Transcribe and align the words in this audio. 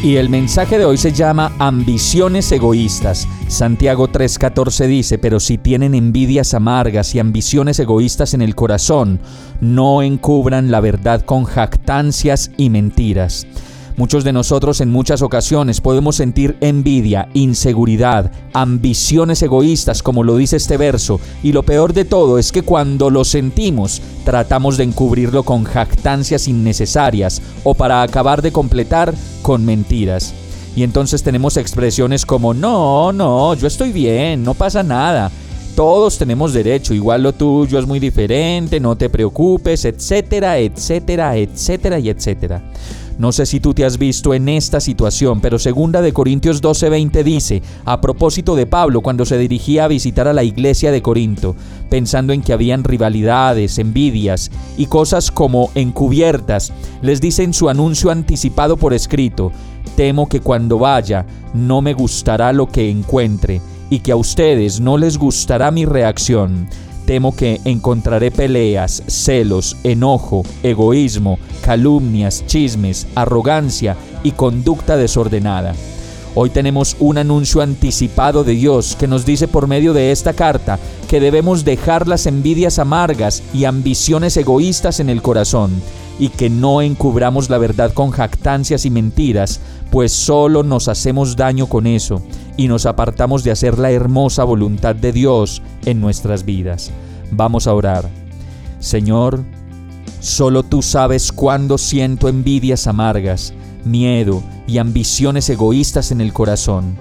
Y 0.00 0.14
el 0.14 0.28
mensaje 0.28 0.78
de 0.78 0.84
hoy 0.84 0.96
se 0.96 1.10
llama 1.10 1.52
Ambiciones 1.58 2.52
egoístas. 2.52 3.26
Santiago 3.48 4.06
3:14 4.06 4.86
dice, 4.86 5.18
pero 5.18 5.40
si 5.40 5.58
tienen 5.58 5.92
envidias 5.92 6.54
amargas 6.54 7.16
y 7.16 7.18
ambiciones 7.18 7.80
egoístas 7.80 8.32
en 8.32 8.42
el 8.42 8.54
corazón, 8.54 9.18
no 9.60 10.02
encubran 10.02 10.70
la 10.70 10.80
verdad 10.80 11.22
con 11.22 11.44
jactancias 11.44 12.52
y 12.56 12.70
mentiras. 12.70 13.44
Muchos 13.98 14.22
de 14.22 14.32
nosotros 14.32 14.80
en 14.80 14.92
muchas 14.92 15.22
ocasiones 15.22 15.80
podemos 15.80 16.14
sentir 16.14 16.56
envidia, 16.60 17.28
inseguridad, 17.34 18.30
ambiciones 18.52 19.42
egoístas, 19.42 20.04
como 20.04 20.22
lo 20.22 20.36
dice 20.36 20.54
este 20.54 20.76
verso, 20.76 21.18
y 21.42 21.50
lo 21.50 21.64
peor 21.64 21.92
de 21.92 22.04
todo 22.04 22.38
es 22.38 22.52
que 22.52 22.62
cuando 22.62 23.10
lo 23.10 23.24
sentimos, 23.24 24.00
tratamos 24.24 24.76
de 24.76 24.84
encubrirlo 24.84 25.42
con 25.42 25.64
jactancias 25.64 26.46
innecesarias 26.46 27.42
o 27.64 27.74
para 27.74 28.02
acabar 28.02 28.40
de 28.40 28.52
completar 28.52 29.12
con 29.42 29.64
mentiras. 29.64 30.32
Y 30.76 30.84
entonces 30.84 31.24
tenemos 31.24 31.56
expresiones 31.56 32.24
como, 32.24 32.54
no, 32.54 33.12
no, 33.12 33.52
yo 33.54 33.66
estoy 33.66 33.90
bien, 33.90 34.44
no 34.44 34.54
pasa 34.54 34.84
nada. 34.84 35.28
Todos 35.74 36.18
tenemos 36.18 36.52
derecho, 36.52 36.94
igual 36.94 37.24
lo 37.24 37.32
tuyo 37.32 37.80
es 37.80 37.86
muy 37.86 37.98
diferente, 37.98 38.78
no 38.78 38.96
te 38.96 39.10
preocupes, 39.10 39.84
etcétera, 39.84 40.58
etcétera, 40.58 41.36
etcétera 41.36 41.98
y 41.98 42.10
etcétera. 42.10 42.62
No 43.18 43.32
sé 43.32 43.46
si 43.46 43.58
tú 43.58 43.74
te 43.74 43.84
has 43.84 43.98
visto 43.98 44.32
en 44.32 44.48
esta 44.48 44.78
situación, 44.78 45.40
pero 45.40 45.58
segunda 45.58 46.00
de 46.02 46.12
Corintios 46.12 46.62
12:20 46.62 47.24
dice, 47.24 47.62
a 47.84 48.00
propósito 48.00 48.54
de 48.54 48.66
Pablo 48.66 49.00
cuando 49.00 49.24
se 49.24 49.36
dirigía 49.36 49.84
a 49.84 49.88
visitar 49.88 50.28
a 50.28 50.32
la 50.32 50.44
iglesia 50.44 50.92
de 50.92 51.02
Corinto, 51.02 51.56
pensando 51.90 52.32
en 52.32 52.42
que 52.42 52.52
habían 52.52 52.84
rivalidades, 52.84 53.78
envidias 53.78 54.52
y 54.76 54.86
cosas 54.86 55.32
como 55.32 55.70
encubiertas, 55.74 56.72
les 57.02 57.20
dice 57.20 57.42
en 57.42 57.54
su 57.54 57.68
anuncio 57.68 58.12
anticipado 58.12 58.76
por 58.76 58.94
escrito, 58.94 59.50
temo 59.96 60.28
que 60.28 60.38
cuando 60.38 60.78
vaya 60.78 61.26
no 61.54 61.82
me 61.82 61.94
gustará 61.94 62.52
lo 62.52 62.68
que 62.68 62.88
encuentre 62.88 63.60
y 63.90 63.98
que 63.98 64.12
a 64.12 64.16
ustedes 64.16 64.78
no 64.78 64.96
les 64.96 65.18
gustará 65.18 65.72
mi 65.72 65.86
reacción 65.86 66.68
temo 67.08 67.34
que 67.34 67.58
encontraré 67.64 68.30
peleas, 68.30 69.02
celos, 69.06 69.78
enojo, 69.82 70.42
egoísmo, 70.62 71.38
calumnias, 71.62 72.44
chismes, 72.44 73.06
arrogancia 73.14 73.96
y 74.22 74.32
conducta 74.32 74.98
desordenada. 74.98 75.74
Hoy 76.34 76.50
tenemos 76.50 76.98
un 77.00 77.16
anuncio 77.16 77.62
anticipado 77.62 78.44
de 78.44 78.52
Dios 78.52 78.94
que 78.94 79.06
nos 79.06 79.24
dice 79.24 79.48
por 79.48 79.68
medio 79.68 79.94
de 79.94 80.12
esta 80.12 80.34
carta 80.34 80.78
que 81.08 81.18
debemos 81.18 81.64
dejar 81.64 82.06
las 82.06 82.26
envidias 82.26 82.78
amargas 82.78 83.42
y 83.54 83.64
ambiciones 83.64 84.36
egoístas 84.36 85.00
en 85.00 85.08
el 85.08 85.22
corazón 85.22 85.70
y 86.18 86.30
que 86.30 86.50
no 86.50 86.82
encubramos 86.82 87.48
la 87.48 87.58
verdad 87.58 87.92
con 87.92 88.10
jactancias 88.10 88.84
y 88.84 88.90
mentiras, 88.90 89.60
pues 89.90 90.12
solo 90.12 90.62
nos 90.62 90.88
hacemos 90.88 91.36
daño 91.36 91.66
con 91.66 91.86
eso 91.86 92.22
y 92.56 92.68
nos 92.68 92.86
apartamos 92.86 93.44
de 93.44 93.52
hacer 93.52 93.78
la 93.78 93.90
hermosa 93.90 94.44
voluntad 94.44 94.96
de 94.96 95.12
Dios 95.12 95.62
en 95.84 96.00
nuestras 96.00 96.44
vidas. 96.44 96.90
Vamos 97.30 97.66
a 97.66 97.74
orar. 97.74 98.08
Señor, 98.80 99.44
solo 100.20 100.62
tú 100.62 100.82
sabes 100.82 101.30
cuándo 101.30 101.78
siento 101.78 102.28
envidias 102.28 102.86
amargas, 102.86 103.54
miedo 103.84 104.42
y 104.66 104.78
ambiciones 104.78 105.48
egoístas 105.48 106.10
en 106.10 106.20
el 106.20 106.32
corazón. 106.32 106.96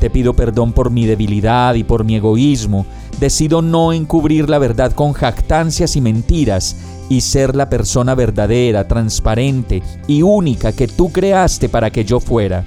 Te 0.00 0.10
pido 0.10 0.34
perdón 0.34 0.72
por 0.72 0.90
mi 0.90 1.06
debilidad 1.06 1.74
y 1.74 1.84
por 1.84 2.04
mi 2.04 2.16
egoísmo. 2.16 2.84
Decido 3.20 3.62
no 3.62 3.92
encubrir 3.92 4.50
la 4.50 4.58
verdad 4.58 4.92
con 4.92 5.12
jactancias 5.12 5.96
y 5.96 6.00
mentiras 6.00 6.76
y 7.08 7.20
ser 7.20 7.54
la 7.54 7.68
persona 7.68 8.14
verdadera, 8.14 8.88
transparente 8.88 9.82
y 10.06 10.22
única 10.22 10.72
que 10.72 10.88
tú 10.88 11.12
creaste 11.12 11.68
para 11.68 11.90
que 11.90 12.04
yo 12.04 12.20
fuera. 12.20 12.64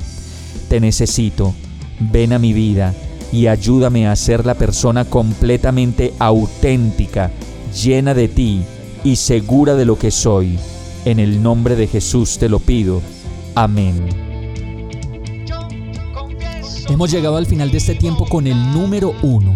Te 0.70 0.80
necesito. 0.80 1.54
Ven 2.00 2.34
a 2.34 2.40
mi 2.40 2.54
vida 2.54 2.94
y 3.32 3.48
ayúdame 3.48 4.08
a 4.08 4.16
ser 4.16 4.46
la 4.46 4.54
persona 4.54 5.06
completamente 5.06 6.14
auténtica, 6.20 7.32
llena 7.84 8.14
de 8.14 8.28
ti 8.28 8.62
y 9.04 9.16
segura 9.16 9.76
de 9.76 9.86
lo 9.86 9.98
que 9.98 10.12
soy. 10.12 10.58
En 11.06 11.20
el 11.20 11.42
nombre 11.42 11.76
de 11.76 11.88
Jesús 11.88 12.38
te 12.38 12.50
lo 12.50 12.60
pido. 12.60 13.02
Amén. 13.56 14.28
Hemos 16.90 17.12
llegado 17.12 17.38
al 17.38 17.46
final 17.46 17.72
de 17.72 17.78
este 17.78 17.96
tiempo 17.96 18.26
con 18.26 18.48
el 18.48 18.58
número 18.72 19.14
uno. 19.22 19.56